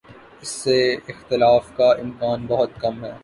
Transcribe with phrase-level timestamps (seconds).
[0.41, 0.77] اس سے
[1.07, 3.11] اختلاف کا امکان بہت کم ہے۔